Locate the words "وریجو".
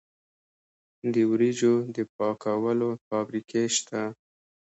1.31-1.73